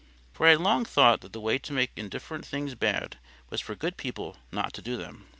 For 0.33 0.47
I 0.47 0.49
had 0.49 0.61
long 0.61 0.83
thought 0.83 1.21
that 1.21 1.31
the 1.31 1.39
way 1.39 1.59
to 1.59 1.73
make 1.73 1.91
indifferent 1.95 2.43
things 2.43 2.73
bad, 2.73 3.19
was 3.51 3.61
for 3.61 3.75
good 3.75 3.97
people 3.97 4.37
not 4.51 4.73
to 4.73 4.81
do 4.81 4.97
them. 4.97 5.27